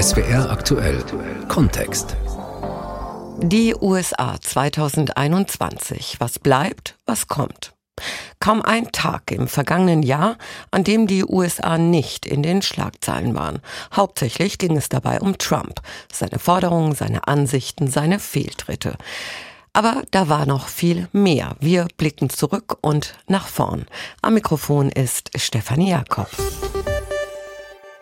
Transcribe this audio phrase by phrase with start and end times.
[0.00, 1.04] SWR aktuell
[1.48, 2.16] Kontext.
[3.42, 6.16] Die USA 2021.
[6.20, 7.74] Was bleibt, was kommt.
[8.38, 10.38] Kaum ein Tag im vergangenen Jahr,
[10.70, 13.60] an dem die USA nicht in den Schlagzeilen waren.
[13.92, 18.96] Hauptsächlich ging es dabei um Trump, seine Forderungen, seine Ansichten, seine Fehltritte.
[19.74, 21.56] Aber da war noch viel mehr.
[21.60, 23.84] Wir blicken zurück und nach vorn.
[24.22, 26.30] Am Mikrofon ist Stefanie Jakob.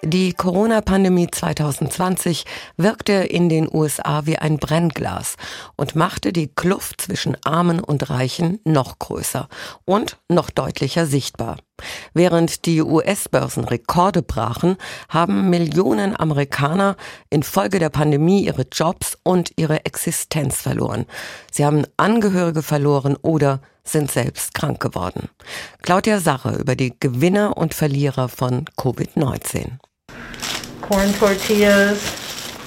[0.04, 2.44] Die Corona-Pandemie 2020
[2.76, 5.34] wirkte in den USA wie ein Brennglas
[5.74, 9.48] und machte die Kluft zwischen Armen und Reichen noch größer
[9.86, 11.56] und noch deutlicher sichtbar.
[12.14, 14.76] Während die US-Börsen Rekorde brachen,
[15.08, 16.96] haben Millionen Amerikaner
[17.28, 21.06] infolge der Pandemie ihre Jobs und ihre Existenz verloren.
[21.50, 25.28] Sie haben Angehörige verloren oder sind selbst krank geworden.
[25.82, 29.87] Claudia Sache über die Gewinner und Verlierer von Covid-19 corn tortillas.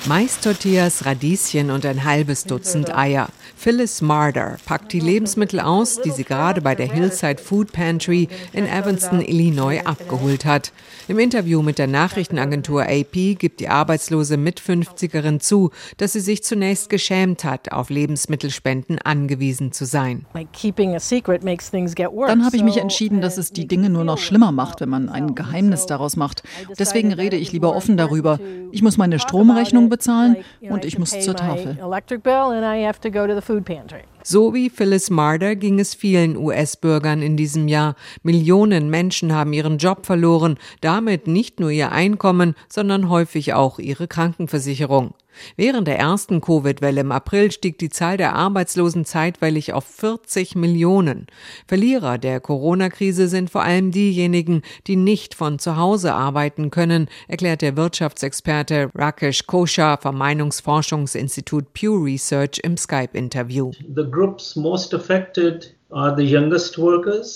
[0.05, 3.29] Mais-Tortillas, Radieschen und ein halbes Dutzend Eier.
[3.61, 8.65] Phyllis Marder packt die Lebensmittel aus, die sie gerade bei der Hillside Food Pantry in
[8.65, 10.73] Evanston, Illinois abgeholt hat.
[11.07, 16.89] Im Interview mit der Nachrichtenagentur AP gibt die arbeitslose Mit-50erin zu, dass sie sich zunächst
[16.89, 20.25] geschämt hat, auf Lebensmittelspenden angewiesen zu sein.
[20.33, 20.47] Dann
[22.45, 25.35] habe ich mich entschieden, dass es die Dinge nur noch schlimmer macht, wenn man ein
[25.35, 26.41] Geheimnis daraus macht.
[26.79, 28.39] Deswegen rede ich lieber offen darüber.
[28.71, 31.77] Ich muss meine Stromrechnung bezahlen und ich muss zur Tafel.
[34.23, 37.95] So wie Phyllis Marder ging es vielen US-Bürgern in diesem Jahr.
[38.23, 44.07] Millionen Menschen haben ihren Job verloren, damit nicht nur ihr Einkommen, sondern häufig auch ihre
[44.07, 45.13] Krankenversicherung.
[45.55, 51.27] Während der ersten Covid-Welle im April stieg die Zahl der Arbeitslosen zeitweilig auf 40 Millionen.
[51.67, 57.61] Verlierer der Corona-Krise sind vor allem diejenigen, die nicht von zu Hause arbeiten können, erklärt
[57.61, 63.71] der Wirtschaftsexperte Rakesh Koshar vom Meinungsforschungsinstitut Pew Research im Skype-Interview.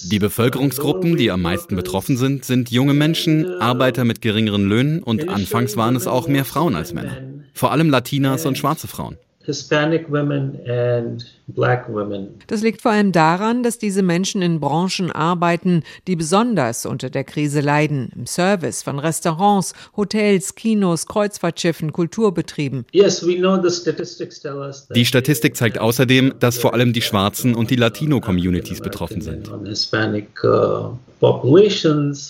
[0.09, 5.27] Die Bevölkerungsgruppen, die am meisten betroffen sind, sind junge Menschen, Arbeiter mit geringeren Löhnen und
[5.27, 7.17] anfangs waren es auch mehr Frauen als Männer.
[7.55, 9.17] Vor allem Latinas und schwarze Frauen.
[9.45, 12.29] Hispanic women and black women.
[12.47, 17.23] Das liegt vor allem daran, dass diese Menschen in Branchen arbeiten, die besonders unter der
[17.23, 18.09] Krise leiden.
[18.15, 22.85] Im Service von Restaurants, Hotels, Kinos, Kreuzfahrtschiffen, Kulturbetrieben.
[24.95, 29.51] Die Statistik zeigt außerdem, dass vor allem die schwarzen und die Latino-Communities betroffen sind.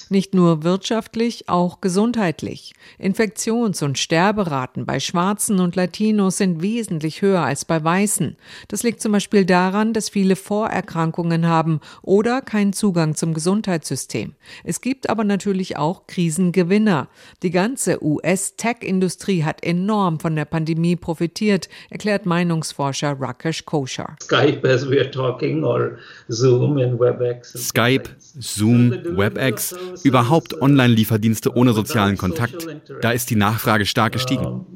[0.09, 2.74] Nicht nur wirtschaftlich, auch gesundheitlich.
[3.00, 8.36] Infektions- und Sterberaten bei Schwarzen und Latinos sind wesentlich höher als bei Weißen.
[8.68, 14.34] Das liegt zum Beispiel daran, dass viele Vorerkrankungen haben oder keinen Zugang zum Gesundheitssystem.
[14.64, 17.08] Es gibt aber natürlich auch Krisengewinner.
[17.44, 24.16] Die ganze US-Tech-Industrie hat enorm von der Pandemie profitiert, erklärt Meinungsforscher Rakesh Koshar.
[24.24, 25.98] Skype, as we are talking, or
[26.30, 27.54] Zoom and WebEx.
[27.54, 32.68] Skype, Zoom, WebEx, überhaupt Online-Lieferdienste ohne sozialen Kontakt.
[33.02, 34.75] Da ist die Nachfrage stark gestiegen.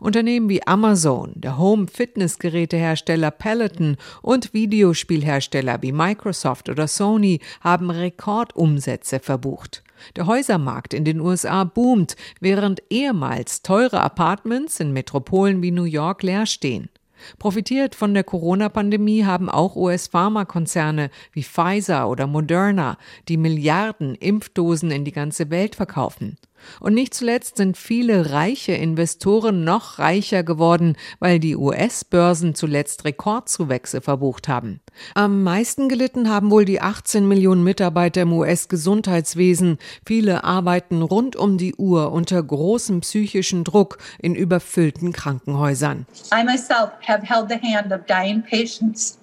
[0.00, 9.82] Unternehmen wie Amazon, der Home-Fitnessgerätehersteller Peloton und Videospielhersteller wie Microsoft oder Sony haben Rekordumsätze verbucht.
[10.14, 16.22] Der Häusermarkt in den USA boomt, während ehemals teure Apartments in Metropolen wie New York
[16.22, 16.90] leer stehen.
[17.38, 22.98] Profitiert von der Corona-Pandemie haben auch US-Pharmakonzerne wie Pfizer oder Moderna,
[23.28, 26.36] die Milliarden Impfdosen in die ganze Welt verkaufen.
[26.80, 34.00] Und nicht zuletzt sind viele reiche Investoren noch reicher geworden, weil die US-Börsen zuletzt Rekordzuwächse
[34.00, 34.80] verbucht haben.
[35.14, 39.78] Am meisten gelitten haben wohl die 18 Millionen Mitarbeiter im US-Gesundheitswesen.
[40.06, 46.06] Viele arbeiten rund um die Uhr unter großem psychischen Druck in überfüllten Krankenhäusern.
[46.32, 49.18] I myself have held the hand of dying patients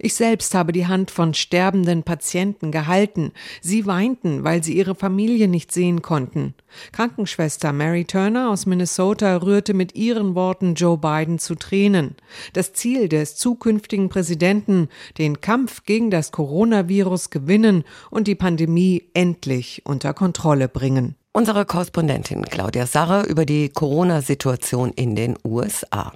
[0.00, 3.32] ich selbst habe die Hand von sterbenden Patienten gehalten.
[3.60, 6.54] Sie weinten, weil sie ihre Familie nicht sehen konnten.
[6.92, 12.16] Krankenschwester Mary Turner aus Minnesota rührte mit ihren Worten Joe Biden zu Tränen.
[12.52, 14.88] Das Ziel des zukünftigen Präsidenten,
[15.18, 21.16] den Kampf gegen das Coronavirus gewinnen und die Pandemie endlich unter Kontrolle bringen.
[21.32, 26.12] Unsere Korrespondentin Claudia Sarre über die Corona-Situation in den USA.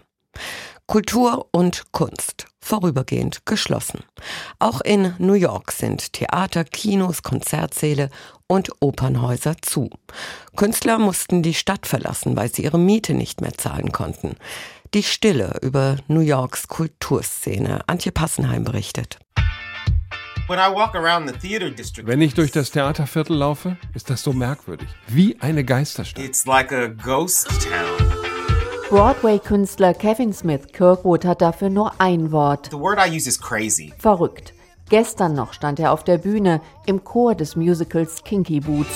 [0.93, 4.00] Kultur und Kunst vorübergehend geschlossen.
[4.59, 8.11] Auch in New York sind Theater, Kinos, Konzertsäle
[8.47, 9.89] und Opernhäuser zu.
[10.55, 14.37] Künstler mussten die Stadt verlassen, weil sie ihre Miete nicht mehr zahlen konnten.
[14.93, 17.88] Die Stille über New Yorks Kulturszene.
[17.88, 19.19] Antje Passenheim berichtet.
[20.47, 24.88] Wenn ich durch das Theaterviertel laufe, ist das so merkwürdig.
[25.09, 26.23] Wie eine Geisterstadt.
[28.93, 32.69] Broadway-Künstler Kevin Smith Kirkwood hat dafür nur ein Wort.
[33.97, 34.53] Verrückt.
[34.91, 38.91] Gestern noch stand er auf der Bühne im Chor des Musicals Kinky Boots.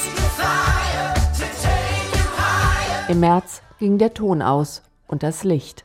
[3.08, 5.84] Im März ging der Ton aus und das Licht.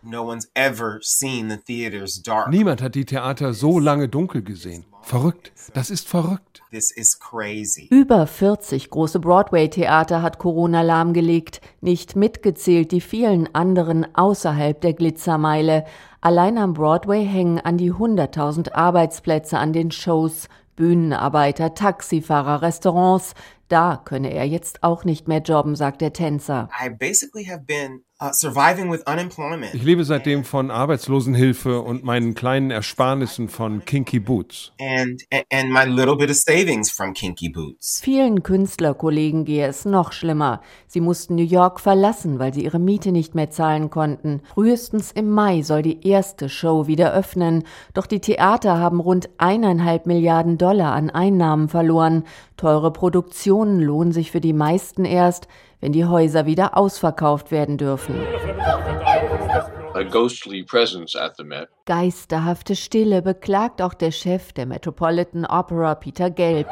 [2.49, 4.85] Niemand hat die Theater so lange dunkel gesehen.
[5.01, 6.61] Verrückt, das ist verrückt.
[7.89, 15.85] Über 40 große Broadway-Theater hat Corona lahmgelegt, nicht mitgezählt die vielen anderen außerhalb der Glitzermeile.
[16.21, 23.33] Allein am Broadway hängen an die 100.000 Arbeitsplätze an den Shows, Bühnenarbeiter, Taxifahrer, Restaurants.
[23.67, 26.69] Da könne er jetzt auch nicht mehr jobben, sagt der Tänzer.
[26.83, 26.95] Uh,
[29.73, 34.71] ich lebe seitdem von Arbeitslosenhilfe und meinen kleinen Ersparnissen von Kinky Boots.
[34.79, 37.99] And, and my little bit of savings from Kinky Boots.
[38.03, 40.61] Vielen Künstlerkollegen gehe es noch schlimmer.
[40.85, 44.41] Sie mussten New York verlassen, weil sie ihre Miete nicht mehr zahlen konnten.
[44.53, 47.63] Frühestens im Mai soll die erste Show wieder öffnen.
[47.95, 52.25] Doch die Theater haben rund eineinhalb Milliarden Dollar an Einnahmen verloren.
[52.55, 55.47] Teure Produktionen lohnen sich für die meisten erst,
[55.81, 58.15] wenn die Häuser wieder ausverkauft werden dürfen.
[61.85, 66.67] Geisterhafte Stille beklagt auch der Chef der Metropolitan Opera Peter Gelb.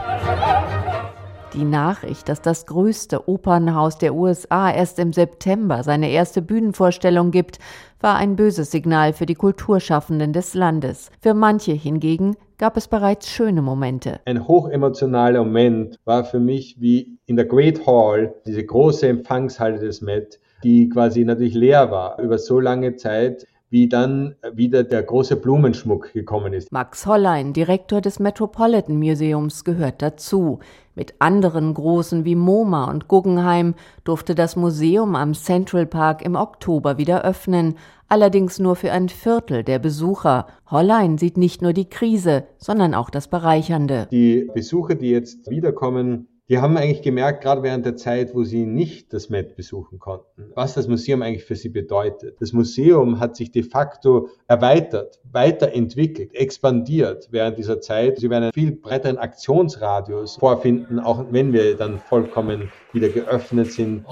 [1.54, 7.58] Die Nachricht, dass das größte Opernhaus der USA erst im September seine erste Bühnenvorstellung gibt,
[8.00, 11.10] war ein böses Signal für die Kulturschaffenden des Landes.
[11.22, 14.20] Für manche hingegen gab es bereits schöne Momente.
[14.26, 20.02] Ein hochemotionaler Moment war für mich wie in der Great Hall, diese große Empfangshalle des
[20.02, 25.36] Met, die quasi natürlich leer war über so lange Zeit wie dann wieder der große
[25.36, 26.72] Blumenschmuck gekommen ist.
[26.72, 30.60] Max Hollein, Direktor des Metropolitan Museums, gehört dazu.
[30.96, 36.98] Mit anderen großen wie MoMA und Guggenheim durfte das Museum am Central Park im Oktober
[36.98, 37.76] wieder öffnen,
[38.08, 40.48] allerdings nur für ein Viertel der Besucher.
[40.70, 44.08] Hollein sieht nicht nur die Krise, sondern auch das Bereichernde.
[44.12, 48.66] Die Besucher, die jetzt wiederkommen, die haben eigentlich gemerkt, gerade während der Zeit, wo sie
[48.66, 52.38] nicht das Met besuchen konnten, was das Museum eigentlich für sie bedeutet.
[52.40, 58.18] Das Museum hat sich de facto erweitert, weiterentwickelt, expandiert während dieser Zeit.
[58.18, 64.06] Sie werden einen viel breiteren Aktionsradius vorfinden, auch wenn wir dann vollkommen wieder geöffnet sind.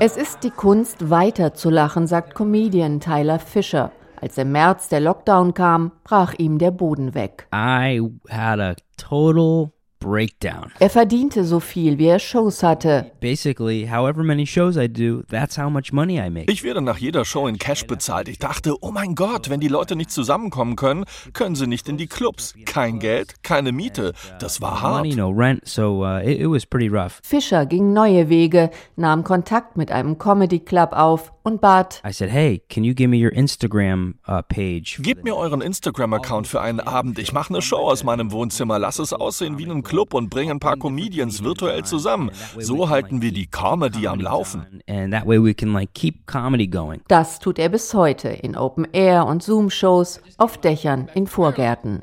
[0.00, 3.92] Es ist die Kunst, weiterzulachen, sagt Comedian Tyler Fisher.
[4.20, 7.46] Als im März der Lockdown kam, brach ihm der Boden weg.
[7.54, 10.72] I had a total breakdown.
[10.78, 13.10] Er verdiente so viel, wie er Shows hatte.
[13.20, 16.50] Basically, however many shows I do, that's how much money I make.
[16.50, 18.28] Ich werde nach jeder Show in Cash bezahlt.
[18.28, 21.96] Ich dachte, oh mein Gott, wenn die Leute nicht zusammenkommen können, können sie nicht in
[21.96, 22.54] die Clubs.
[22.66, 24.12] Kein Geld, keine Miete.
[24.40, 25.04] Das war hart.
[25.04, 27.20] Money, no rent, so uh, it, it was pretty rough.
[27.22, 32.02] Fischer ging neue Wege, nahm Kontakt mit einem Comedy Club auf und bat.
[32.06, 35.00] I said, hey, can you give me your Instagram uh, page?
[35.02, 37.18] Gebt mir euren Instagram-Account für einen Abend.
[37.18, 38.78] Ich mache eine Show aus meinem Wohnzimmer.
[38.78, 42.30] Lass es aussehen wie ein Club und bring ein paar Comedians virtuell zusammen.
[42.58, 44.82] So halten wir die Comedy am Laufen.
[44.86, 47.00] And that way we can like keep comedy going.
[47.08, 52.00] Das tut er bis heute in Open Air und Zoom Shows auf Dächern in Vorgärten.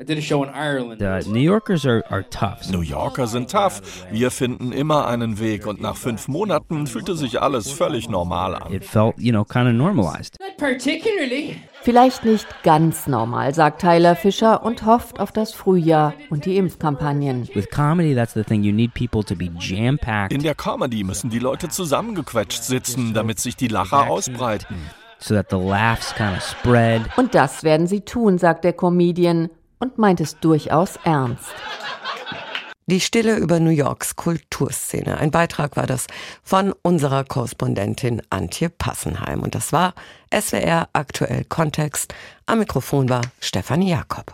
[1.26, 2.70] New Yorkers are, are tough.
[2.70, 3.80] New Yorker sind tough.
[4.10, 8.72] Wir finden immer einen Weg und nach fünf Monaten fühlte sich alles völlig normal an.
[8.72, 10.36] It felt, you know, kind of normalized.
[11.86, 17.48] Vielleicht nicht ganz normal, sagt Tyler Fischer und hofft auf das Frühjahr und die Impfkampagnen.
[17.54, 18.64] With comedy, that's the thing.
[18.64, 20.32] You need people to be jam-packed.
[20.32, 24.74] In der Comedy müssen die Leute zusammengequetscht sitzen, damit sich die Lacher ausbreiten.
[25.20, 27.02] So that the laughs kind of spread.
[27.16, 31.54] Und das werden sie tun, sagt der Comedian und meint es durchaus ernst.
[32.88, 35.18] Die Stille über New Yorks Kulturszene.
[35.18, 36.06] Ein Beitrag war das
[36.44, 39.42] von unserer Korrespondentin Antje Passenheim.
[39.42, 39.92] Und das war
[40.32, 42.14] SWR aktuell Kontext.
[42.46, 44.32] Am Mikrofon war Stefanie Jakob.